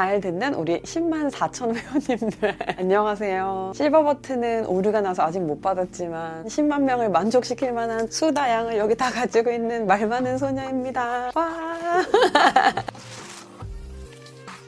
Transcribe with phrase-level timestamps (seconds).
[0.00, 3.72] 잘 듣는 우리 10만 4천 회원님들 안녕하세요.
[3.74, 9.50] 실버 버튼은 오류가 나서 아직 못 받았지만 10만 명을 만족시킬 만한 수다양을 여기 다 가지고
[9.50, 11.32] 있는 말 많은 소녀입니다.
[11.34, 11.44] 와.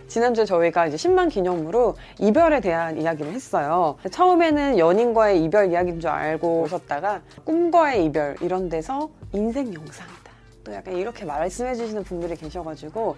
[0.07, 3.97] 지난주에 저희가 이제 10만 기념으로 이별에 대한 이야기를 했어요.
[4.11, 10.22] 처음에는 연인과의 이별 이야기인 줄 알고 오셨다가 꿈과의 이별 이런 데서 인생 영상이다.
[10.65, 13.17] 또 약간 이렇게 말씀해 주시는 분들이 계셔가지고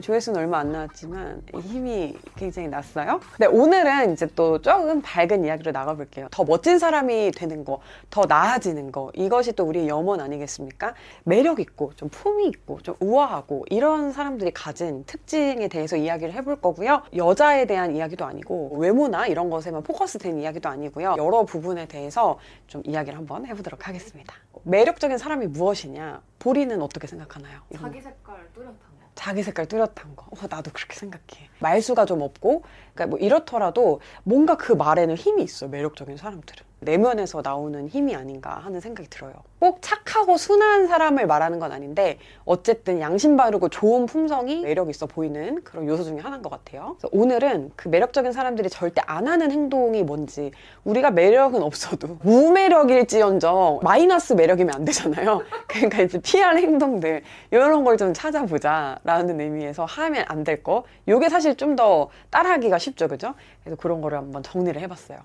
[0.00, 3.20] 조회수는 얼마 안 나왔지만 힘이 굉장히 났어요.
[3.36, 6.28] 근데 오늘은 이제 또 조금 밝은 이야기로 나가볼게요.
[6.30, 10.94] 더 멋진 사람이 되는 거, 더 나아지는 거, 이것이 또 우리의 염원 아니겠습니까?
[11.24, 17.02] 매력 있고, 좀 품이 있고, 좀 우아하고, 이런 사람들이 가진 특징에 대해서 이야기를 해볼 거고요.
[17.16, 21.16] 여자에 대한 이야기도 아니고, 외모나 이런 것에만 포커스 된 이야기도 아니고요.
[21.18, 22.38] 여러 부분에 대해서
[22.68, 24.34] 좀 이야기를 한번 해보도록 하겠습니다.
[24.62, 26.22] 매력적인 사람이 무엇이냐?
[26.40, 27.60] 보리는 어떻게 생각하나요?
[27.76, 29.06] 자기 색깔 뚜렷한 거.
[29.14, 30.26] 자기 색깔 뚜렷한 거.
[30.30, 31.50] 어, 나도 그렇게 생각해.
[31.60, 32.62] 말수가 좀 없고,
[32.94, 35.68] 그러니까 뭐 이렇더라도 뭔가 그 말에는 힘이 있어.
[35.68, 36.69] 매력적인 사람들은.
[36.80, 39.32] 내면에서 나오는 힘이 아닌가 하는 생각이 들어요.
[39.58, 45.62] 꼭 착하고 순한 사람을 말하는 건 아닌데, 어쨌든 양심 바르고 좋은 품성이 매력 있어 보이는
[45.62, 46.96] 그런 요소 중에 하나인 것 같아요.
[46.98, 50.50] 그래서 오늘은 그 매력적인 사람들이 절대 안 하는 행동이 뭔지,
[50.84, 55.42] 우리가 매력은 없어도 무매력일지언정 마이너스 매력이면 안 되잖아요.
[55.68, 60.84] 그러니까 이제 피할 행동들, 이런 걸 좀 찾아보자라는 의미에서 하면 안 될 거.
[61.06, 63.34] 이게 사실 좀 더 따라하기가 쉽죠, 그죠?
[63.62, 65.18] 그래서 그런 거를 한번 정리를 해봤어요.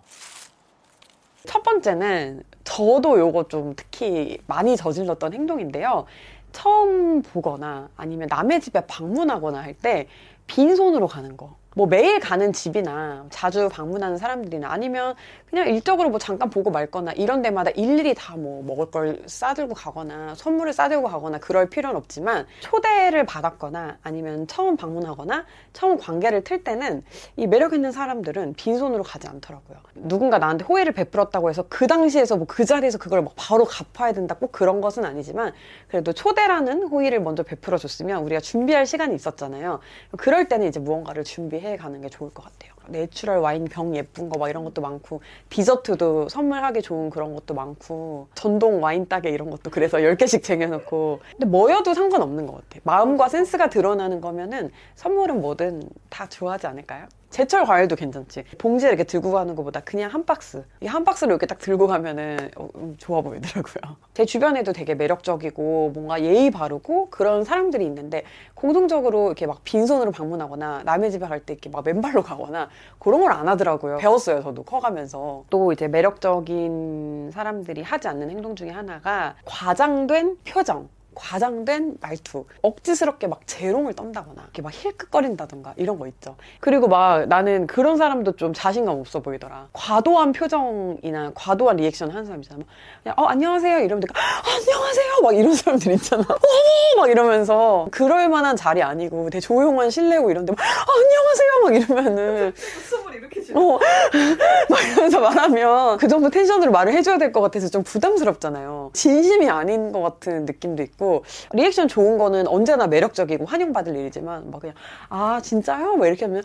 [1.46, 6.06] 첫 번째는 저도 요거 좀 특히 많이 저질렀던 행동인데요.
[6.52, 10.08] 처음 보거나 아니면 남의 집에 방문하거나 할 때
[10.48, 11.56] 빈손으로 가는 거.
[11.78, 15.14] 뭐 매일 가는 집이나 자주 방문하는 사람들이나 아니면
[15.50, 20.36] 그냥 일적으로 뭐 잠깐 보고 말거나 이런 데마다 일일이 다 뭐 먹을 걸 싸들고 가거나
[20.36, 27.04] 선물을 싸들고 가거나 그럴 필요는 없지만 초대를 받았거나 아니면 처음 방문하거나 처음 관계를 틀 때는
[27.36, 29.78] 이 매력 있는 사람들은 빈손으로 가지 않더라고요.
[29.96, 34.36] 누군가 나한테 호의를 베풀었다고 해서 그 당시에서 뭐 그 자리에서 그걸 막 바로 갚아야 된다
[34.36, 35.52] 꼭 그런 것은 아니지만
[35.90, 39.80] 그래도 초대라는 호의를 먼저 베풀어 줬으면 우리가 준비할 시간이 있었잖아요.
[40.12, 42.74] 그럴 때는 이제 무언가를 준비해 가는 게 좋을 것 같아요.
[42.88, 48.28] natural 와인 병 예쁜 거 막 이런 것도 많고 디저트도 선물하기 좋은 그런 것도 많고
[48.36, 53.70] 전동 와인 따개 이런 것도 그래서 10개씩 쟁여놓고 근데 뭐여도 상관없는 것 같아 마음과 센스가
[53.70, 57.08] 드러나는 거면은 선물은 뭐든 다 좋아하지 않을까요?
[57.36, 58.46] 제철 과일도 괜찮지.
[58.58, 60.64] 봉지에 이렇게 들고 가는 것보다 그냥 한 박스.
[60.80, 63.98] 이 한 박스를 이렇게 딱 들고 가면은 어, 음, 좋아 보이더라고요.
[64.14, 68.24] 제 주변에도 되게 매력적이고 뭔가 예의 바르고 그런 사람들이 있는데
[68.54, 72.70] 공통적으로 이렇게 막 빈손으로 방문하거나 남의 집에 갈 때 이렇게 막 맨발로 가거나
[73.00, 73.98] 그런 걸 안 하더라고요.
[73.98, 75.44] 배웠어요, 저도 커가면서.
[75.50, 80.88] 또 이제 매력적인 사람들이 하지 않는 행동 중에 하나가 과장된 표정.
[81.16, 86.36] 과장된 말투 억지스럽게 막 재롱을 떤다거나 이렇게 막 힐끗거린다던가 이런 거 있죠.
[86.60, 89.70] 그리고 막 나는 그런 사람도 좀 자신감 없어 보이더라.
[89.74, 92.64] 과도한 표정이나 과도한 리액션 하는 사람 있잖아.
[93.04, 93.80] 그냥 어 안녕하세요.
[93.80, 95.06] 이러면 내가 안녕하세요.
[95.24, 97.02] 막 이런 사람들 있잖아 어머!
[97.02, 101.52] 막 이러면서 그럴 만한 자리 아니고 되게 조용한 실내고 이런데 막 안녕하세요.
[101.64, 103.80] 막 이러면은 웃음을 이렇게 지르 어,
[104.70, 108.92] 막 이러면서 말하면 그 정도 텐션으로 말을 해줘야 될 것 같아서 좀 부담스럽잖아요.
[108.94, 111.05] 진심이 아닌 것 같은 느낌도 있고
[111.54, 114.76] 리액션 좋은 거는 언제나 매력적이고 환영받을 일이지만 막 그냥
[115.10, 115.96] 아 진짜요?
[115.98, 116.44] 막 이렇게 하면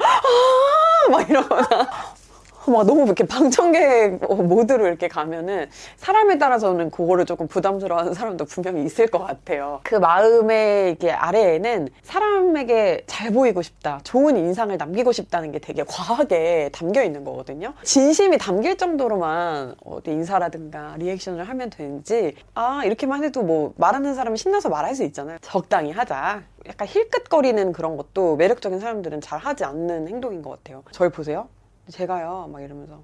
[1.08, 1.88] 아막 이러거나
[2.70, 9.06] 막 너무 이렇게 방청객 모드로 이렇게 가면은 사람에 따라서는 그거를 조금 부담스러워하는 사람도 분명히 있을
[9.06, 9.80] 것 같아요.
[9.84, 16.70] 그 마음의 이게 아래에는 사람에게 잘 보이고 싶다, 좋은 인상을 남기고 싶다는 게 되게 과하게
[16.72, 17.74] 담겨 있는 거거든요.
[17.82, 24.68] 진심이 담길 정도로만 어디 인사라든가 리액션을 하면 되는지 아 이렇게만 해도 뭐 말하는 사람이 신나서
[24.68, 25.38] 말할 수 있잖아요.
[25.40, 26.42] 적당히 하자.
[26.68, 30.82] 약간 힐끗거리는 그런 것도 매력적인 사람들은 잘 하지 않는 행동인 것 같아요.
[30.90, 31.48] 저를 보세요.
[31.90, 33.00] 제가요 막 이러면서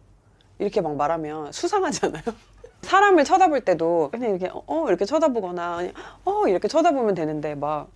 [0.59, 2.23] 이렇게 막 말하면 수상하잖아요.
[2.83, 5.93] 사람을 쳐다볼 때도 그냥 이렇게 어 이렇게 쳐다보거나 아니,
[6.25, 7.89] 어 이렇게 쳐다보면 되는데 막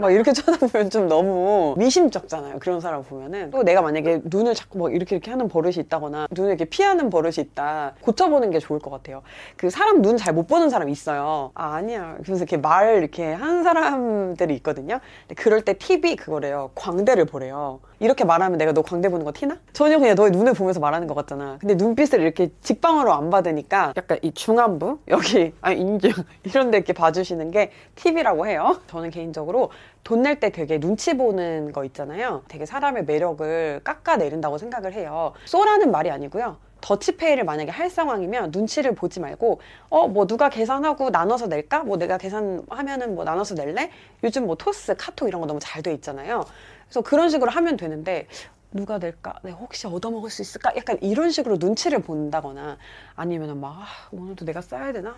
[0.00, 2.58] 막 이렇게 쳐다보면 좀 너무 미심쩍잖아요.
[2.60, 3.50] 그런 사람 보면은.
[3.50, 7.34] 또 내가 만약에 눈을 자꾸 막 이렇게 이렇게 하는 버릇이 있다거나 눈을 이렇게 피하는 버릇이
[7.38, 7.94] 있다.
[8.02, 9.22] 고쳐보는 게 좋을 것 같아요.
[9.56, 11.50] 그 사람 눈 잘 못 보는 사람 있어요.
[11.54, 12.16] 아, 아니야.
[12.22, 15.00] 그래서 이렇게 말 이렇게 하는 사람들이 있거든요.
[15.26, 16.70] 근데 그럴 때 팁이 그거래요.
[16.76, 17.80] 광대를 보래요.
[18.00, 19.58] 이렇게 말하면 내가 너 광대 보는 거 티나?
[19.72, 21.58] 전혀 그냥 너의 눈을 보면서 말하는 것 같잖아.
[21.60, 25.00] 근데 눈빛을 이렇게 직방으로 안 받으니까 약간 이 중안부?
[25.08, 26.12] 여기, 아, 인중.
[26.44, 28.80] 이런 데 이렇게 봐주시는 게 팁이라고 해요.
[28.86, 29.70] 저는 개인적으로
[30.04, 32.42] 돈 낼 때 되게 눈치 보는 거 있잖아요.
[32.48, 35.32] 되게 사람의 매력을 깎아내린다고 생각을 해요.
[35.44, 36.56] 쏘라는 말이 아니고요.
[36.80, 39.60] 더치페이를 만약에 할 상황이면 눈치를 보지 말고
[39.90, 41.82] 어 뭐 누가 계산하고 나눠서 낼까?
[41.82, 43.90] 뭐 내가 계산하면은 뭐 나눠서 낼래?
[44.22, 46.44] 요즘 뭐 토스, 카톡 이런 거 너무 잘 돼 있잖아요.
[46.88, 48.26] 그래서 그런 식으로 하면 되는데
[48.70, 49.34] 누가 낼까?
[49.42, 50.72] 내가 혹시 얻어먹을 수 있을까?
[50.76, 52.78] 약간 이런 식으로 눈치를 본다거나
[53.14, 55.10] 아니면은 막 아, 오늘도 내가 써야 되나?
[55.10, 55.14] 아,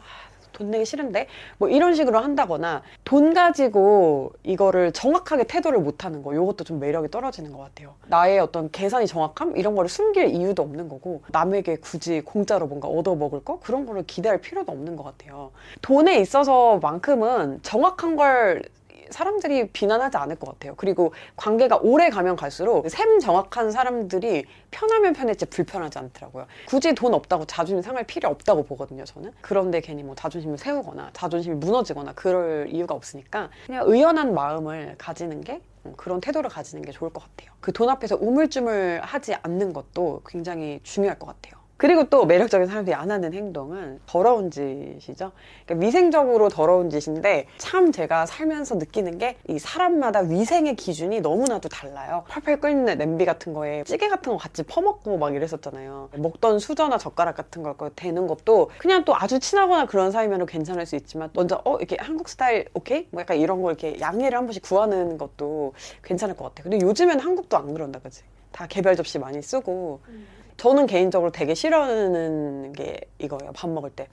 [0.52, 1.28] 돈 내기 싫은데
[1.58, 7.08] 뭐 이런 식으로 한다거나 돈 가지고 이거를 정확하게 태도를 못 하는 거 이것도 좀 매력이
[7.11, 12.20] 떨어지는 것 같아요 나의 어떤 계산이 정확함 이런 거를 숨길 이유도 없는 거고 남에게 굳이
[12.20, 15.52] 공짜로 뭔가 얻어먹을 거 그런 거를 기대할 필요도 없는 것 같아요
[15.82, 18.62] 돈에 있어서만큼은 정확한 걸
[19.10, 20.74] 사람들이 비난하지 않을 것 같아요.
[20.76, 26.46] 그리고 관계가 오래 가면 갈수록 셈 정확한 사람들이 편하면 편했지 불편하지 않더라고요.
[26.66, 29.32] 굳이 돈 없다고 자존심 상할 필요 없다고 보거든요, 저는.
[29.40, 35.60] 그런데 괜히 뭐 자존심을 세우거나 자존심이 무너지거나 그럴 이유가 없으니까 그냥 의연한 마음을 가지는 게
[35.86, 37.50] 음, 그런 태도를 가지는 게 좋을 것 같아요.
[37.60, 41.59] 그 돈 앞에서 우물쭈물 하지 않는 것도 굉장히 중요할 것 같아요.
[41.81, 45.32] 그리고 또 매력적인 사람들이 안 하는 행동은 더러운 짓이죠.
[45.65, 52.25] 그러니까 위생적으로 더러운 짓인데 참 제가 살면서 느끼는 게 이 사람마다 위생의 기준이 너무나도 달라요.
[52.29, 56.11] 팔팔 끓는 냄비 같은 거에 찌개 같은 거 같이 퍼먹고 막 이랬었잖아요.
[56.17, 60.97] 먹던 수저나 젓가락 같은 거 되는 것도 그냥 또 아주 친하거나 그런 사이면 괜찮을 수
[60.97, 63.09] 있지만 먼저 어 이렇게 한국 스타일 오케이?
[63.11, 65.73] 뭐 약간 이런 거 이렇게 양해를 한 번씩 구하는 것도
[66.05, 66.71] 괜찮을 것 같아요.
[66.71, 68.23] 근데 요즘엔 한국도 안 그런다 그지?
[68.53, 70.00] 다 개별 접시 많이 쓰고
[70.60, 73.50] 저는 개인적으로 되게 싫어하는 게 이거예요.
[73.54, 74.08] 밥 먹을 때.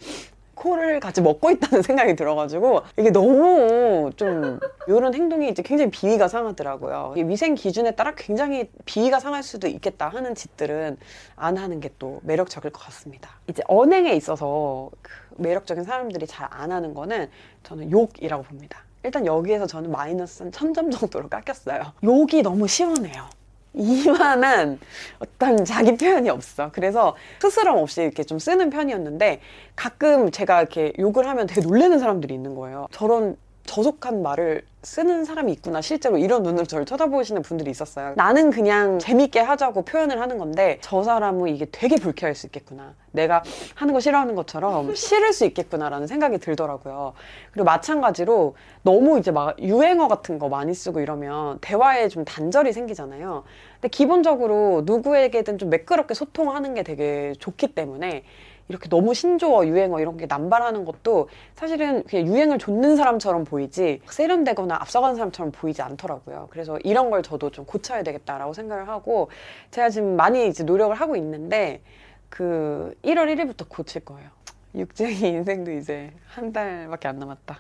[0.56, 4.58] 코를 같이 먹고 있다는 생각이 들어가지고 이게 너무 좀
[4.88, 7.16] 이런 행동이 이제 굉장히 비위가 상하더라고요.
[7.18, 10.98] 이 위생 기준에 따라 굉장히 비위가 상할 수도 있겠다 하는 짓들은
[11.36, 13.30] 안 하는 게 또 매력적일 것 같습니다.
[13.50, 17.30] 이제 언행에 있어서 그 매력적인 사람들이 잘 안 하는 거는
[17.64, 18.84] 저는 욕이라고 봅니다.
[19.04, 21.92] 일단 여기에서 저는 마이너스 한 1000점 정도로 깎였어요.
[22.04, 23.26] 욕이 너무 시원해요.
[23.74, 24.80] 이만한
[25.20, 26.72] 어떤 자기 표현이 없어.
[26.72, 29.42] 그래서 스스럼 없이 이렇게 좀 쓰는 편이었는데
[29.76, 32.88] 가끔 제가 이렇게 욕을 하면 되게 놀라는 사람들이 있는 거예요.
[32.92, 33.38] 저런
[33.68, 35.82] 저속한 말을 쓰는 사람이 있구나.
[35.82, 38.14] 실제로 이런 눈으로 저를 쳐다보시는 분들이 있었어요.
[38.16, 42.96] 나는 그냥 재밌게 하자고 표현을 하는 건데 저 사람은 이게 되게 불쾌할 수 있겠구나.
[43.12, 43.44] 내가
[43.76, 47.14] 하는 거 싫어하는 것처럼 싫을 수 있겠구나라는 생각이 들더라고요.
[47.52, 53.44] 그리고 마찬가지로 너무 이제 막 유행어 같은 거 많이 쓰고 이러면 대화에 좀 단절이 생기잖아요.
[53.74, 58.24] 근데 기본적으로 누구에게든 좀 매끄럽게 소통하는 게 되게 좋기 때문에
[58.70, 64.76] 이렇게 너무 신조어, 유행어 이런 게 남발하는 것도 사실은 그냥 유행을 좇는 사람처럼 보이지 세련되거나
[64.76, 66.48] 앞서가는 사람처럼 보이지 않더라고요.
[66.50, 69.30] 그래서 이런 걸 저도 좀 고쳐야 되겠다라고 생각을 하고
[69.72, 71.82] 제가 지금 많이 이제 노력을 하고 있는데
[72.30, 74.30] 그 1월 1일부터 고칠 거예요.
[74.76, 77.58] 육쟁이 인생도 이제 한 달밖에 안 남았다.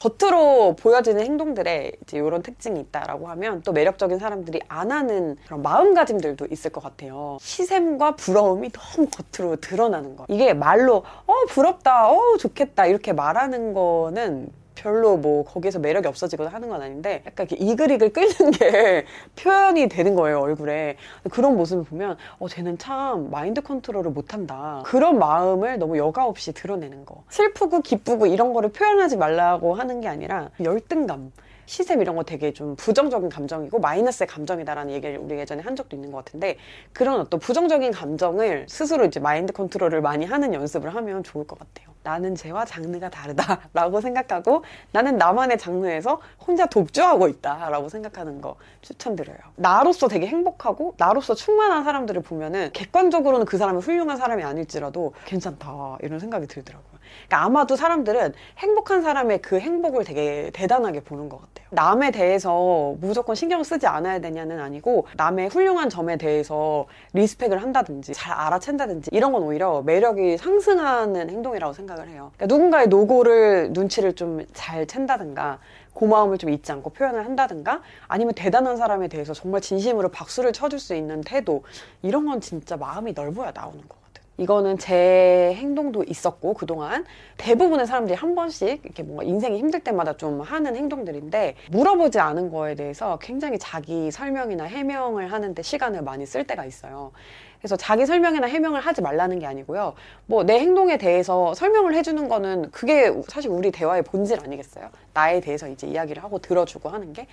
[0.00, 6.46] 겉으로 보여지는 행동들에 이제 이런 특징이 있다라고 하면 또 매력적인 사람들이 안 하는 그런 마음가짐들도
[6.50, 7.38] 있을 것 같아요.
[7.40, 10.26] 시샘과 부러움이 너무 겉으로 드러나는 거.
[10.28, 10.96] 이게 말로
[11.26, 14.50] 어 부럽다, 어 좋겠다 이렇게 말하는 거는
[14.86, 19.04] 별로 뭐 거기에서 매력이 없어지거나 하는 건 아닌데 약간 이렇게 이글이글 끓는 게
[19.34, 20.96] 표현이 되는 거예요 얼굴에.
[21.28, 24.84] 그런 모습을 보면 어 쟤는 참 마인드 컨트롤을 못한다.
[24.86, 27.24] 그런 마음을 너무 여과 없이 드러내는 거.
[27.30, 31.32] 슬프고 기쁘고 이런 거를 표현하지 말라고 하는 게 아니라 열등감
[31.68, 36.12] 시샘 이런 거 되게 좀 부정적인 감정이고 마이너스의 감정이다라는 얘기를 우리 예전에 한 적도 있는
[36.12, 36.58] 것 같은데
[36.92, 41.95] 그런 어떤 부정적인 감정을 스스로 이제 마인드 컨트롤을 많이 하는 연습을 하면 좋을 것 같아요.
[42.06, 44.62] 나는 쟤와 장르가 다르다라고 생각하고
[44.92, 49.36] 나는 나만의 장르에서 혼자 독주하고 있다라고 생각하는 거 추천드려요.
[49.56, 56.20] 나로서 되게 행복하고 나로서 충만한 사람들을 보면은 객관적으로는 그 사람이 훌륭한 사람이 아닐지라도 괜찮다 이런
[56.20, 56.96] 생각이 들더라고요.
[57.26, 61.66] 그러니까 아마도 사람들은 행복한 사람의 그 행복을 되게 대단하게 보는 것 같아요.
[61.70, 68.36] 남에 대해서 무조건 신경 쓰지 않아야 되냐는 아니고 남의 훌륭한 점에 대해서 리스펙을 한다든지 잘
[68.36, 72.32] 알아챈다든지 이런 건 오히려 매력이 상승하는 행동이라고 생각 을 해요.
[72.36, 75.58] 그러니까 누군가의 노고를 눈치를 좀 잘 챈다든가
[75.92, 80.94] 고마움을 좀 잊지 않고 표현을 한다든가 아니면 대단한 사람에 대해서 정말 진심으로 박수를 쳐줄 수
[80.94, 81.62] 있는 태도
[82.02, 83.96] 이런 건 진짜 마음이 넓어야 나오는 거.
[84.38, 87.06] 이거는 제 행동도 있었고 그동안
[87.38, 92.74] 대부분의 사람들이 한 번씩 이렇게 뭔가 인생이 힘들 때마다 좀 하는 행동들인데 물어보지 않은 거에
[92.74, 97.12] 대해서 굉장히 자기 설명이나 해명을 하는데 시간을 많이 쓸 때가 있어요.
[97.58, 99.94] 그래서 자기 설명이나 해명을 하지 말라는 게 아니고요.
[100.26, 104.90] 뭐 내 행동에 대해서 설명을 해주는 거는 그게 사실 우리 대화의 본질 아니겠어요?
[105.12, 107.26] 나에 대해서 이제 이야기를 하고 들어주고 하는 게.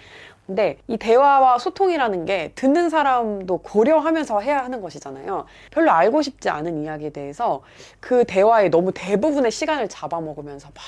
[0.48, 5.46] 근데 이 대화와 소통이라는 게 듣는 사람도 고려하면서 해야 하는 것이잖아요.
[5.72, 7.62] 별로 알고 싶지 않은 이야기에 대해서
[8.01, 10.84] 그 대화에 너무 대부분의 시간을 잡아먹으면서 막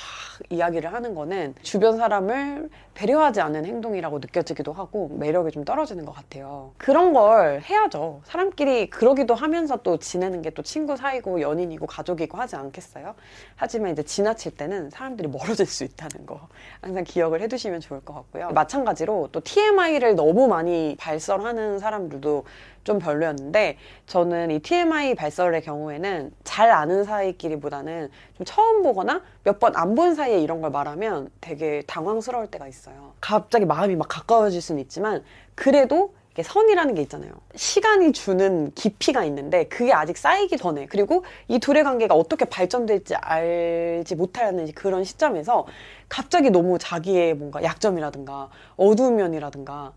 [0.50, 6.72] 이야기를 하는 거는 주변 사람을 배려하지 않은 행동이라고 느껴지기도 하고 매력이 좀 떨어지는 것 같아요.
[6.78, 8.22] 그런 걸 해야죠.
[8.26, 13.14] 사람끼리 그러기도 놀기도 하면서 또 지내는 게 또 친구 사이고 연인이고 가족이고 하지 않겠어요?
[13.58, 16.48] 하지만 이제 지나칠 때는 사람들이 멀어질 수 있다는 거
[16.80, 18.52] 항상 기억을 해두시면 좋을 것 같고요.
[18.52, 22.46] 마찬가지로 또 TMI를 너무 많이 발설하는 사람들도
[22.86, 29.76] 좀 별로였는데 저는 이 TMI 발설의 경우에는 잘 아는 사이끼리보다는 좀 처음 보거나 몇 번
[29.76, 33.14] 안 본 사이에 이런 걸 말하면 되게 당황스러울 때가 있어요.
[33.20, 35.22] 갑자기 마음이 막 가까워질 수는 있지만
[35.56, 36.14] 그래도
[36.44, 37.32] 선이라는 게 있잖아요.
[37.56, 44.16] 시간이 주는 깊이가 있는데 그게 아직 쌓이기 전에 그리고 이 둘의 관계가 어떻게 발전될지 알지
[44.16, 45.66] 못하는 그런 시점에서
[46.10, 49.94] 갑자기 너무 자기의 뭔가 약점이라든가 어두운 면이라든가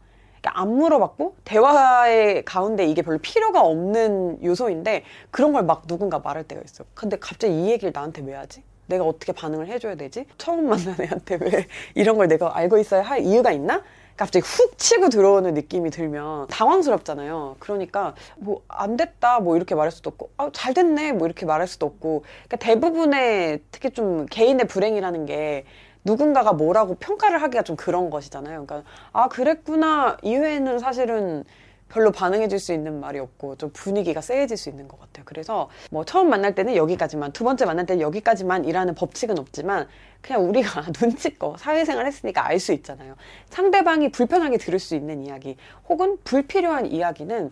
[0.50, 6.62] 안 물어봤고 대화의 가운데 이게 별로 필요가 없는 요소인데 그런 걸 막 누군가 말할 때가
[6.64, 6.84] 있어.
[6.94, 8.62] 근데 갑자기 이 얘기를 나한테 왜 하지?
[8.86, 10.24] 내가 어떻게 반응을 해줘야 되지?
[10.38, 13.82] 처음 만난 애한테 왜 이런 걸 내가 알고 있어야 할 이유가 있나?
[14.18, 17.56] 갑자기 훅 치고 들어오는 느낌이 들면 당황스럽잖아요.
[17.60, 21.66] 그러니까 뭐 안 됐다 뭐 이렇게 말할 수도 없고 아, 잘 됐네 뭐 이렇게 말할
[21.66, 25.64] 수도 없고 그러니까 대부분의 특히 좀 개인의 불행이라는 게
[26.04, 28.64] 누군가가 뭐라고 평가를 하기가 좀 그런 것이잖아요.
[28.66, 31.44] 그러니까 아 그랬구나 이외에는 사실은
[31.88, 35.24] 별로 반응해줄 수 있는 말이 없고 좀 분위기가 쎄해질 수 있는 것 같아요.
[35.24, 39.88] 그래서 뭐 처음 만날 때는 여기까지만, 두 번째 만날 때는 여기까지만이라는 법칙은 없지만
[40.20, 43.14] 그냥 우리가 눈치껏 사회생활 했으니까 알 수 있잖아요.
[43.50, 45.56] 상대방이 불편하게 들을 수 있는 이야기
[45.88, 47.50] 혹은 불필요한 이야기는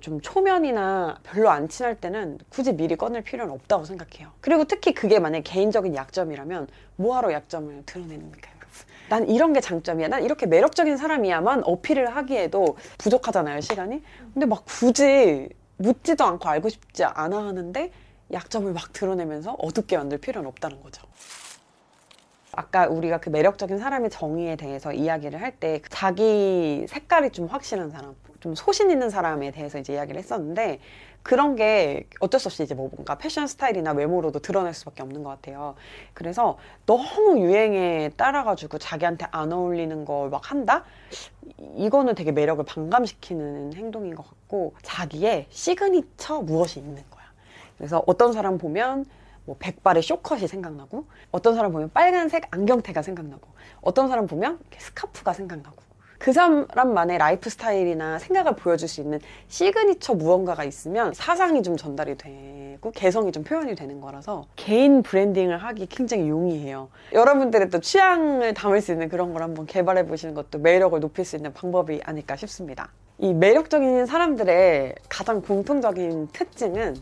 [0.00, 4.30] 좀 초면이나 별로 안 친할 때는 굳이 미리 꺼낼 필요는 없다고 생각해요.
[4.40, 6.66] 그리고 특히 그게 만약 개인적인 약점이라면
[6.96, 8.57] 뭐하러 약점을 드러내는가
[9.08, 10.08] 난 이런 게 장점이야.
[10.08, 14.02] 난 이렇게 매력적인 사람이야만 어필을 하기에도 부족하잖아요, 시간이.
[14.34, 17.90] 근데 막 굳이 묻지도 않고 알고 싶지 않아 하는데
[18.32, 21.06] 약점을 막 드러내면서 어둡게 만들 필요는 없다는 거죠.
[22.52, 28.14] 아까 우리가 그 매력적인 사람의 정의에 대해서 이야기를 할 때 자기 색깔이 좀 확실한 사람,
[28.40, 30.78] 좀 소신 있는 사람에 대해서 이제 이야기를 했었는데
[31.22, 35.30] 그런 게 어쩔 수 없이 이제 뭐 뭔가 패션 스타일이나 외모로도 드러날 수밖에 없는 것
[35.30, 35.74] 같아요.
[36.14, 40.84] 그래서 너무 유행에 따라가지고 자기한테 안 어울리는 걸 막 한다?
[41.76, 47.24] 이거는 되게 매력을 반감시키는 행동인 것 같고 자기의 시그니처 무엇이 있는 거야.
[47.76, 49.04] 그래서 어떤 사람 보면
[49.44, 53.48] 뭐 백발의 숏컷이 생각나고 어떤 사람 보면 빨간색 안경테가 생각나고
[53.80, 55.76] 어떤 사람 보면 스카프가 생각나고
[56.18, 62.90] 그 사람만의 라이프 스타일이나 생각을 보여줄 수 있는 시그니처 무언가가 있으면 사상이 좀 전달이 되고
[62.90, 66.88] 개성이 좀 표현이 되는 거라서 개인 branding을 하기 굉장히 용이해요.
[67.12, 71.36] 여러분들의 또 취향을 담을 수 있는 그런 걸 한번 개발해 보시는 것도 매력을 높일 수
[71.36, 72.90] 있는 방법이 아닐까 싶습니다.
[73.18, 76.96] 이 매력적인 사람들의 가장 공통적인 특징은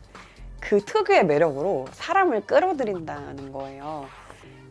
[0.60, 4.06] 그 특유의 매력으로 사람을 끌어들인다는 거예요.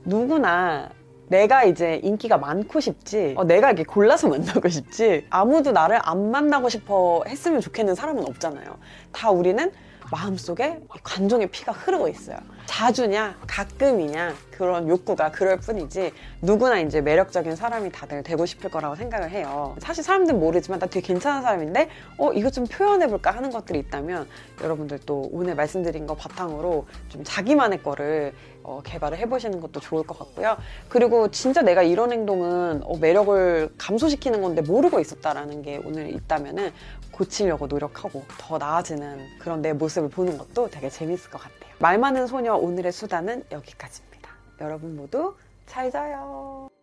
[0.04, 0.90] 누구나
[1.28, 6.70] 내가 이제 인기가 많고 싶지, 어, 내가 이렇게 골라서 만나고 싶지, 아무도 나를 안 만나고
[6.70, 8.78] 싶어 했으면 좋겠는 사람은 없잖아요.
[9.12, 9.72] 다 우리는
[10.12, 12.38] 마음속에 관종의 피가 흐르고 있어요.
[12.66, 19.30] 자주냐, 가끔이냐, 그런 욕구가 그럴 뿐이지, 누구나 이제 매력적인 사람이 다들 되고 싶을 거라고 생각을
[19.30, 19.76] 해요.
[19.80, 24.28] 사실 사람들은 모르지만 나 되게 괜찮은 사람인데, 어, 이거 좀 표현해 볼까 하는 것들이 있다면,
[24.62, 28.34] 여러분들 또 오늘 말씀드린 거 바탕으로 좀 자기만의 거를
[28.68, 30.58] 어, 개발을 해보시는 것도 좋을 것 같고요.
[30.90, 36.72] 그리고 진짜 내가 이런 행동은 어, 매력을 감소시키는 건데 모르고 있었다라는 게 오늘 있다면은
[37.12, 41.74] 고치려고 노력하고 더 나아지는 그런 내 모습을 보는 것도 되게 재밌을 것 같아요.
[41.80, 44.32] 말 많은 소녀 오늘의 수다는 여기까지입니다.
[44.62, 45.36] 여러분 모두
[45.66, 46.75] 잘 자요.